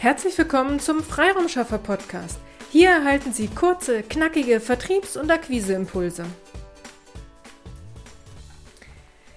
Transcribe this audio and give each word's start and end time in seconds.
Herzlich 0.00 0.38
willkommen 0.38 0.80
zum 0.80 1.02
Freiraumschaffer 1.02 1.76
Podcast. 1.76 2.38
Hier 2.72 2.88
erhalten 2.88 3.34
Sie 3.34 3.48
kurze, 3.48 4.02
knackige 4.02 4.58
Vertriebs- 4.58 5.18
und 5.18 5.30
Akquiseimpulse. 5.30 6.24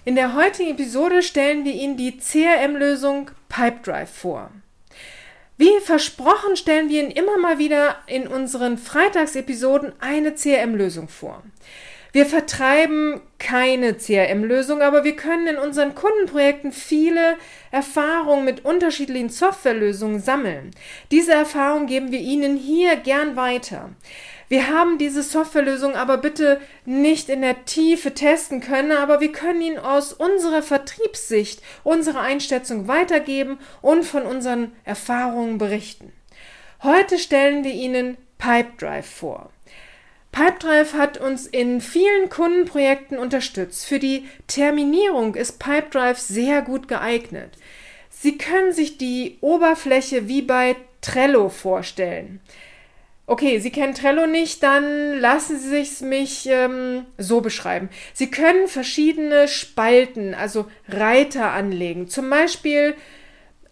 In 0.05 0.15
der 0.15 0.35
heutigen 0.35 0.71
Episode 0.71 1.21
stellen 1.21 1.65
wir 1.65 1.73
Ihnen 1.73 1.97
die 1.97 2.17
CRM-Lösung 2.17 3.29
Pipedrive 3.49 4.07
vor. 4.07 4.51
Wie 5.57 5.81
versprochen 5.81 6.55
stellen 6.55 6.87
wir 6.87 7.01
Ihnen 7.01 7.11
immer 7.11 7.37
mal 7.37 7.59
wieder 7.59 7.97
in 8.07 8.25
unseren 8.25 8.77
Freitagsepisoden 8.77 9.91
eine 9.99 10.33
CRM-Lösung 10.33 11.09
vor. 11.09 11.43
Wir 12.13 12.27
vertreiben 12.27 13.21
keine 13.39 13.97
CRM-Lösung, 13.97 14.83
aber 14.83 15.03
wir 15.03 15.15
können 15.15 15.47
in 15.47 15.57
unseren 15.57 15.95
Kundenprojekten 15.95 16.71
viele 16.71 17.37
Erfahrungen 17.71 18.45
mit 18.45 18.63
unterschiedlichen 18.63 19.29
Softwarelösungen 19.29 20.19
sammeln. 20.19 20.69
Diese 21.09 21.33
Erfahrungen 21.33 21.87
geben 21.87 22.11
wir 22.11 22.19
Ihnen 22.19 22.55
hier 22.55 22.97
gern 22.97 23.35
weiter. 23.35 23.89
Wir 24.47 24.67
haben 24.67 24.99
diese 24.99 25.23
Softwarelösung 25.23 25.95
aber 25.95 26.17
bitte 26.17 26.61
nicht 26.85 27.29
in 27.29 27.41
der 27.41 27.65
Tiefe 27.65 28.13
testen 28.13 28.61
können, 28.61 28.91
aber 28.91 29.19
wir 29.19 29.31
können 29.31 29.61
Ihnen 29.61 29.79
aus 29.79 30.13
unserer 30.13 30.61
Vertriebssicht 30.61 31.63
unsere 31.83 32.19
Einschätzung 32.19 32.87
weitergeben 32.87 33.57
und 33.81 34.03
von 34.03 34.21
unseren 34.21 34.71
Erfahrungen 34.83 35.57
berichten. 35.57 36.13
Heute 36.83 37.17
stellen 37.17 37.63
wir 37.63 37.73
Ihnen 37.73 38.17
Pipedrive 38.37 39.01
vor. 39.01 39.49
Pipedrive 40.33 40.97
hat 40.97 41.19
uns 41.19 41.45
in 41.45 41.79
vielen 41.79 42.27
Kundenprojekten 42.27 43.19
unterstützt. 43.19 43.85
Für 43.85 43.99
die 43.99 44.27
Terminierung 44.47 45.35
ist 45.35 45.59
Pipedrive 45.59 46.19
sehr 46.19 46.63
gut 46.63 46.87
geeignet. 46.87 47.51
Sie 48.09 48.37
können 48.37 48.73
sich 48.73 48.97
die 48.97 49.37
Oberfläche 49.41 50.27
wie 50.27 50.41
bei 50.41 50.75
Trello 51.01 51.49
vorstellen. 51.49 52.41
Okay, 53.27 53.59
Sie 53.59 53.69
kennen 53.69 53.93
Trello 53.93 54.25
nicht, 54.25 54.63
dann 54.63 55.19
lassen 55.19 55.59
Sie 55.59 55.69
sich 55.69 56.01
mich 56.01 56.47
ähm, 56.47 57.05
so 57.19 57.39
beschreiben. 57.39 57.89
Sie 58.13 58.31
können 58.31 58.67
verschiedene 58.67 59.47
Spalten, 59.47 60.33
also 60.33 60.65
Reiter 60.89 61.51
anlegen. 61.51 62.09
Zum 62.09 62.29
Beispiel 62.29 62.95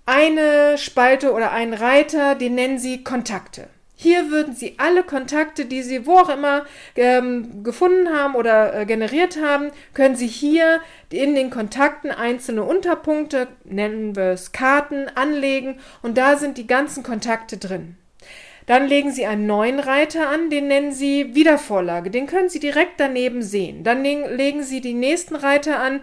eine 0.05 0.77
Spalte 0.77 1.33
oder 1.33 1.51
einen 1.51 1.73
Reiter, 1.73 2.35
den 2.35 2.53
nennen 2.53 2.77
Sie 2.77 3.03
Kontakte. 3.03 3.67
Hier 4.03 4.31
würden 4.31 4.55
Sie 4.55 4.73
alle 4.79 5.03
Kontakte, 5.03 5.65
die 5.65 5.83
Sie 5.83 6.07
wo 6.07 6.17
auch 6.17 6.29
immer 6.29 6.65
ähm, 6.95 7.63
gefunden 7.63 8.09
haben 8.09 8.33
oder 8.33 8.73
äh, 8.73 8.85
generiert 8.87 9.39
haben, 9.39 9.69
können 9.93 10.15
Sie 10.15 10.25
hier 10.25 10.79
in 11.11 11.35
den 11.35 11.51
Kontakten 11.51 12.09
einzelne 12.09 12.63
Unterpunkte, 12.63 13.47
nennen 13.63 14.15
wir 14.15 14.31
es 14.31 14.53
Karten, 14.53 15.05
anlegen 15.13 15.77
und 16.01 16.17
da 16.17 16.35
sind 16.35 16.57
die 16.57 16.65
ganzen 16.65 17.03
Kontakte 17.03 17.57
drin. 17.57 17.95
Dann 18.65 18.87
legen 18.87 19.11
Sie 19.11 19.27
einen 19.27 19.45
neuen 19.45 19.79
Reiter 19.79 20.29
an, 20.29 20.49
den 20.49 20.67
nennen 20.67 20.93
Sie 20.93 21.35
Wiedervorlage. 21.35 22.09
Den 22.09 22.25
können 22.25 22.49
Sie 22.49 22.59
direkt 22.59 22.99
daneben 22.99 23.43
sehen. 23.43 23.83
Dann 23.83 24.03
legen 24.03 24.63
Sie 24.63 24.81
die 24.81 24.95
nächsten 24.95 25.35
Reiter 25.35 25.79
an, 25.79 26.01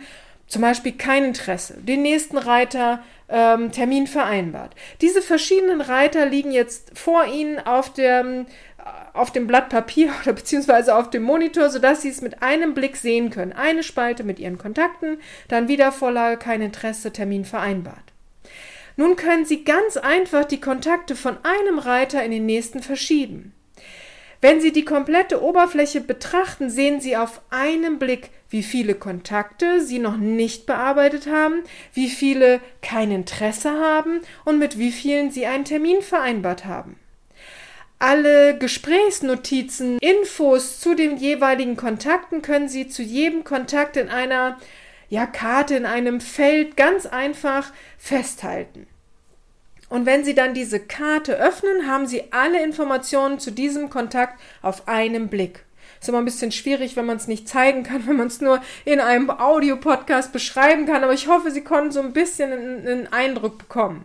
zum 0.48 0.62
Beispiel 0.62 0.92
kein 0.92 1.24
Interesse. 1.24 1.74
Den 1.78 2.02
nächsten 2.02 2.38
Reiter 2.38 3.02
ähm, 3.28 3.70
Termin 3.70 4.06
vereinbart. 4.06 4.74
Diese 5.00 5.22
verschiedenen 5.22 5.80
Reiter 5.80 6.27
liegen 6.27 6.50
jetzt 6.50 6.98
vor 6.98 7.27
Ihnen 7.27 7.58
auf 7.58 7.92
dem, 7.92 8.46
auf 9.12 9.30
dem 9.30 9.46
Blatt 9.46 9.69
Papier 9.69 10.10
oder 10.22 10.32
beziehungsweise 10.32 10.96
auf 10.96 11.10
dem 11.10 11.22
Monitor, 11.22 11.70
sodass 11.70 12.02
Sie 12.02 12.08
es 12.08 12.22
mit 12.22 12.42
einem 12.42 12.74
Blick 12.74 12.96
sehen 12.96 13.30
können. 13.30 13.52
Eine 13.52 13.82
Spalte 13.82 14.24
mit 14.24 14.38
Ihren 14.38 14.58
Kontakten, 14.58 15.19
dann 15.48 15.69
wieder 15.69 15.92
Vorlage, 15.92 16.38
kein 16.38 16.62
Interesse, 16.62 17.12
Termin 17.12 17.44
vereinbart. 17.44 18.12
Nun 18.96 19.14
können 19.14 19.44
Sie 19.44 19.62
ganz 19.62 19.96
einfach 19.96 20.44
die 20.44 20.60
Kontakte 20.60 21.14
von 21.14 21.36
einem 21.44 21.78
Reiter 21.78 22.24
in 22.24 22.32
den 22.32 22.46
nächsten 22.46 22.82
verschieben. 22.82 23.52
Wenn 24.41 24.60
Sie 24.60 24.72
die 24.72 24.84
komplette 24.84 25.42
Oberfläche 25.42 26.00
betrachten, 26.00 26.70
sehen 26.70 27.00
Sie 27.00 27.16
auf 27.16 27.41
einen 27.50 27.98
Blick, 27.98 28.30
wie 28.50 28.62
viele 28.62 28.94
Kontakte 28.94 29.81
Sie 29.81 29.98
noch 29.98 30.16
nicht 30.16 30.66
bearbeitet 30.66 31.26
haben, 31.26 31.62
wie 31.92 32.09
viele 32.09 32.60
kein 32.82 33.10
Interesse 33.10 33.70
haben 33.70 34.20
und 34.44 34.59
mit 34.59 34.78
wie 34.78 34.92
vielen 34.92 35.31
Sie 35.31 35.47
einen 35.47 35.64
Termin 35.64 36.03
vereinbart 36.03 36.64
haben. 36.64 36.97
Alle 37.98 38.56
Gesprächsnotizen, 38.56 39.98
Infos 39.98 40.78
zu 40.81 40.94
den 40.94 41.16
jeweiligen 41.16 41.76
Kontakten 41.76 42.42
können 42.42 42.69
Sie 42.69 42.88
zu 42.88 43.03
jedem 43.03 43.42
Kontakt 43.42 43.97
in 43.97 44.09
einer 44.09 44.59
ja, 45.09 45.26
Karte, 45.26 45.75
in 45.75 45.86
einem 45.86 46.20
Feld 46.20 46.76
ganz 46.76 47.06
einfach 47.06 47.72
festhalten. 47.98 48.86
Und 49.88 50.06
wenn 50.06 50.22
Sie 50.22 50.34
dann 50.34 50.54
diese 50.54 50.80
Karte 50.80 51.36
öffnen, 51.36 51.86
haben 51.86 52.06
Sie 52.06 52.30
alle 52.30 52.62
Informationen 52.62 53.38
zu 53.38 53.50
diesem 53.50 53.91
Kontakt 53.91 54.38
auf 54.62 54.86
einen 54.86 55.28
Blick. 55.28 55.65
Ist 56.00 56.09
immer 56.09 56.19
ein 56.19 56.25
bisschen 56.25 56.53
schwierig, 56.53 56.97
wenn 56.97 57.06
man 57.06 57.16
es 57.16 57.28
nicht 57.28 57.48
zeigen 57.48 57.82
kann, 57.82 58.06
wenn 58.06 58.16
man 58.16 58.28
es 58.28 58.41
nur 58.41 58.60
in 58.84 59.00
einem 59.00 59.31
Audiopodcast 59.31 60.32
beschreiben 60.32 60.86
kann, 60.86 61.04
aber 61.04 61.12
ich 61.12 61.28
hoffe, 61.28 61.50
Sie 61.50 61.62
konnten 61.62 61.92
so 61.92 62.00
ein 62.00 62.12
bisschen 62.12 62.53
einen 62.53 63.12
Eindruck 63.12 63.59
bekommen. 63.59 64.04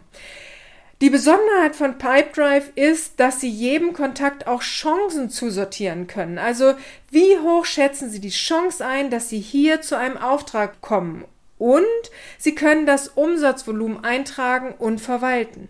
Die 1.02 1.09
Besonderheit 1.09 1.76
von 1.76 1.98
Pipedrive 1.98 2.72
ist, 2.76 3.20
dass 3.20 3.42
Sie 3.42 3.50
jedem 3.50 3.92
Kontakt 3.92 4.48
auch 4.48 4.62
Chancen 4.62 5.30
zusortieren 5.30 6.08
können. 6.08 6.38
Also 6.38 6.76
wie 7.12 7.38
hoch 7.40 7.66
schätzen 7.66 8.10
Sie 8.10 8.22
die 8.22 8.30
Chance 8.30 8.86
ein, 8.86 9.10
dass 9.10 9.28
Sie 9.28 9.40
hier 9.40 9.81
zu 9.81 9.98
einem 9.98 10.16
Auftrag 10.16 10.80
kommen 10.80 11.25
und 11.58 11.84
Sie 12.38 12.56
können 12.56 12.86
das 12.86 13.10
Umsatzvolumen 13.10 14.04
eintragen 14.06 14.74
und 14.78 15.02
verwalten. 15.02 15.68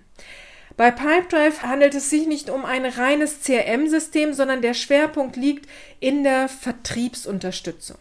Bei 0.75 0.89
Pipedrive 0.89 1.61
handelt 1.61 1.93
es 1.93 2.09
sich 2.09 2.25
nicht 2.25 2.49
um 2.49 2.65
ein 2.65 2.85
reines 2.85 3.41
CRM-System, 3.41 4.33
sondern 4.33 4.61
der 4.61 4.73
Schwerpunkt 4.73 5.35
liegt 5.35 5.69
in 5.99 6.23
der 6.23 6.49
Vertriebsunterstützung. 6.49 7.97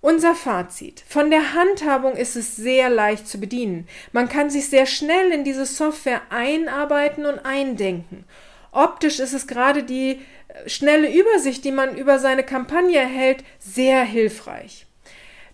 Unser 0.00 0.36
Fazit. 0.36 1.02
Von 1.08 1.30
der 1.30 1.54
Handhabung 1.54 2.14
ist 2.14 2.36
es 2.36 2.54
sehr 2.54 2.88
leicht 2.88 3.26
zu 3.26 3.38
bedienen. 3.38 3.88
Man 4.12 4.28
kann 4.28 4.48
sich 4.48 4.68
sehr 4.68 4.86
schnell 4.86 5.32
in 5.32 5.42
diese 5.42 5.66
Software 5.66 6.22
einarbeiten 6.30 7.26
und 7.26 7.40
eindenken. 7.40 8.24
Optisch 8.70 9.18
ist 9.18 9.32
es 9.32 9.48
gerade 9.48 9.82
die 9.82 10.20
schnelle 10.66 11.12
Übersicht, 11.12 11.64
die 11.64 11.72
man 11.72 11.96
über 11.96 12.20
seine 12.20 12.44
Kampagne 12.44 12.98
erhält, 12.98 13.42
sehr 13.58 14.04
hilfreich. 14.04 14.86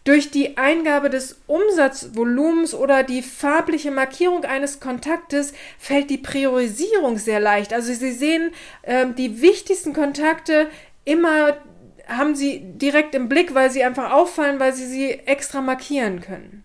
Durch 0.05 0.31
die 0.31 0.59
Eingabe 0.59 1.09
des 1.09 1.41
Umsatzvolumens 1.47 2.75
oder 2.75 3.03
die 3.03 3.23
farbliche 3.23 3.91
Markierung 3.91 4.45
eines 4.45 4.79
Kontaktes 4.79 5.55
fällt 5.79 6.11
die 6.11 6.19
Priorisierung 6.19 7.17
sehr 7.17 7.41
leicht. 7.41 7.73
Also 7.73 7.93
Sie 7.95 8.13
sehen 8.13 8.53
äh, 8.83 9.07
die 9.17 9.41
wichtigsten 9.41 9.95
Kontakte 9.95 10.69
immer 11.07 11.57
haben 12.07 12.35
Sie 12.35 12.61
direkt 12.63 13.15
im 13.15 13.31
Blick, 13.31 13.55
weil 13.55 13.71
sie 13.71 13.83
einfach 13.83 14.13
auffallen, 14.13 14.61
weil 14.61 14.75
Sie 14.75 14.87
sie 14.87 15.11
extra 15.11 15.63
markieren 15.63 16.21
können. 16.21 16.64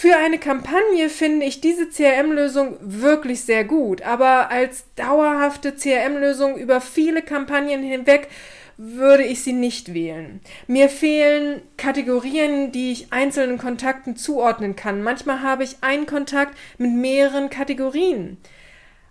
Für 0.00 0.16
eine 0.16 0.38
Kampagne 0.38 1.08
finde 1.08 1.44
ich 1.44 1.60
diese 1.60 1.88
CRM-Lösung 1.88 2.76
wirklich 2.80 3.40
sehr 3.40 3.64
gut, 3.64 4.00
aber 4.02 4.48
als 4.48 4.84
dauerhafte 4.94 5.74
CRM-Lösung 5.74 6.56
über 6.56 6.80
viele 6.80 7.20
Kampagnen 7.20 7.82
hinweg 7.82 8.28
würde 8.76 9.24
ich 9.24 9.42
sie 9.42 9.52
nicht 9.52 9.94
wählen. 9.94 10.40
Mir 10.68 10.88
fehlen 10.88 11.62
Kategorien, 11.76 12.70
die 12.70 12.92
ich 12.92 13.12
einzelnen 13.12 13.58
Kontakten 13.58 14.14
zuordnen 14.14 14.76
kann. 14.76 15.02
Manchmal 15.02 15.42
habe 15.42 15.64
ich 15.64 15.78
einen 15.80 16.06
Kontakt 16.06 16.56
mit 16.78 16.92
mehreren 16.92 17.50
Kategorien. 17.50 18.36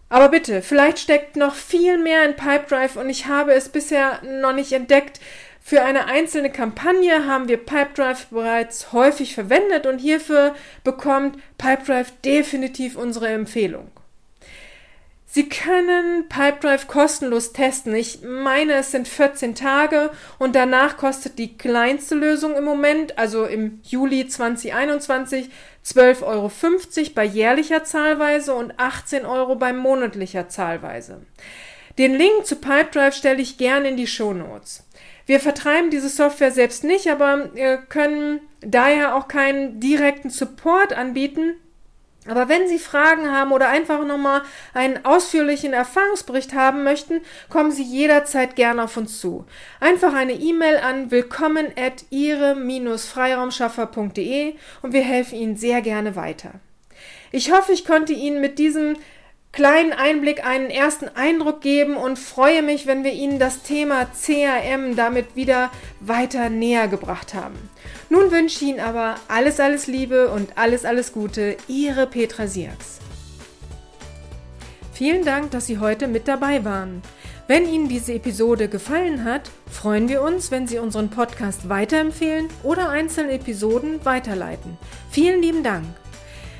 Aber 0.07 0.29
bitte, 0.29 0.61
vielleicht 0.61 0.99
steckt 0.99 1.35
noch 1.35 1.55
viel 1.55 1.97
mehr 1.97 2.23
in 2.23 2.37
Pipedrive 2.37 2.97
und 2.97 3.09
ich 3.09 3.25
habe 3.25 3.51
es 3.51 3.67
bisher 3.67 4.21
noch 4.39 4.53
nicht 4.53 4.71
entdeckt. 4.71 5.19
Für 5.69 5.83
eine 5.83 6.05
einzelne 6.05 6.49
Kampagne 6.49 7.25
haben 7.25 7.49
wir 7.49 7.57
Pipedrive 7.57 8.27
bereits 8.29 8.93
häufig 8.93 9.33
verwendet 9.33 9.85
und 9.85 9.99
hierfür 9.99 10.55
bekommt 10.85 11.37
Pipedrive 11.57 12.13
definitiv 12.23 12.95
unsere 12.95 13.27
Empfehlung. 13.27 13.91
Sie 15.25 15.49
können 15.49 16.29
Pipedrive 16.29 16.87
kostenlos 16.87 17.51
testen. 17.51 17.93
Ich 17.95 18.21
meine, 18.21 18.75
es 18.75 18.91
sind 18.91 19.09
14 19.09 19.55
Tage 19.55 20.11
und 20.39 20.55
danach 20.55 20.95
kostet 20.95 21.37
die 21.37 21.57
kleinste 21.57 22.15
Lösung 22.15 22.55
im 22.55 22.63
Moment, 22.63 23.17
also 23.17 23.43
im 23.43 23.81
Juli 23.83 24.25
2021, 24.25 25.49
12,50 25.85 26.23
Euro 26.23 26.49
bei 27.13 27.25
jährlicher 27.25 27.83
Zahlweise 27.83 28.55
und 28.55 28.71
18 28.77 29.25
Euro 29.25 29.55
bei 29.55 29.73
monatlicher 29.73 30.47
Zahlweise. 30.47 31.23
Den 31.97 32.15
Link 32.15 32.45
zu 32.45 32.55
Pipedrive 32.55 33.13
stelle 33.13 33.41
ich 33.41 33.57
gerne 33.57 33.89
in 33.89 33.97
die 33.97 34.07
Show 34.07 34.31
Notes. 34.31 34.86
Wir 35.27 35.39
vertreiben 35.41 35.91
diese 35.91 36.09
Software 36.09 36.51
selbst 36.51 36.85
nicht, 36.85 37.11
aber 37.11 37.53
wir 37.53 37.77
können 37.77 38.39
daher 38.61 39.15
auch 39.15 39.27
keinen 39.27 39.79
direkten 39.79 40.29
Support 40.29 40.93
anbieten. 40.93 41.55
Aber 42.29 42.49
wenn 42.49 42.67
Sie 42.67 42.79
Fragen 42.79 43.31
haben 43.31 43.51
oder 43.51 43.69
einfach 43.69 44.03
nochmal 44.05 44.41
einen 44.73 45.05
ausführlichen 45.05 45.73
Erfahrungsbericht 45.73 46.53
haben 46.53 46.85
möchten, 46.85 47.21
kommen 47.49 47.71
Sie 47.71 47.83
jederzeit 47.83 48.55
gerne 48.55 48.83
auf 48.83 48.95
uns 48.97 49.19
zu. 49.19 49.45
Einfach 49.81 50.13
eine 50.13 50.33
E-Mail 50.33 50.77
an 50.77 51.11
willkommen 51.11 51.67
at 51.77 52.05
ihre-freiraumschaffer.de 52.09 54.55
und 54.81 54.93
wir 54.93 55.03
helfen 55.03 55.37
Ihnen 55.37 55.57
sehr 55.57 55.81
gerne 55.81 56.15
weiter. 56.15 56.53
Ich 57.31 57.51
hoffe, 57.51 57.73
ich 57.73 57.85
konnte 57.85 58.13
Ihnen 58.13 58.39
mit 58.39 58.59
diesem 58.59 58.95
kleinen 59.57 59.91
Einblick 59.91 60.45
einen 60.45 60.69
ersten 60.69 61.07
Eindruck 61.15 61.61
geben 61.61 61.97
und 61.97 62.19
freue 62.19 62.61
mich, 62.61 62.85
wenn 62.85 63.03
wir 63.03 63.13
Ihnen 63.13 63.39
das 63.39 63.63
Thema 63.63 64.05
CRM 64.05 64.95
damit 64.95 65.35
wieder 65.35 65.71
weiter 65.99 66.51
näher 66.51 66.87
gebracht 66.87 67.33
haben. 67.33 67.55
Nun 68.11 68.29
wünsche 68.29 68.63
ich 68.63 68.69
Ihnen 68.69 68.79
aber 68.79 69.15
alles, 69.27 69.59
alles 69.59 69.87
Liebe 69.87 70.29
und 70.29 70.59
alles, 70.59 70.85
alles 70.85 71.11
Gute, 71.11 71.57
Ihre 71.67 72.05
Petra 72.05 72.45
Sierks. 72.45 72.99
Vielen 74.93 75.25
Dank, 75.25 75.49
dass 75.49 75.65
Sie 75.65 75.79
heute 75.79 76.07
mit 76.07 76.27
dabei 76.27 76.63
waren. 76.63 77.01
Wenn 77.47 77.67
Ihnen 77.67 77.89
diese 77.89 78.13
Episode 78.13 78.67
gefallen 78.67 79.23
hat, 79.23 79.49
freuen 79.71 80.07
wir 80.07 80.21
uns, 80.21 80.51
wenn 80.51 80.67
Sie 80.67 80.77
unseren 80.77 81.09
Podcast 81.09 81.67
weiterempfehlen 81.67 82.47
oder 82.61 82.89
einzelne 82.89 83.31
Episoden 83.31 84.05
weiterleiten. 84.05 84.77
Vielen 85.09 85.41
lieben 85.41 85.63
Dank. 85.63 85.87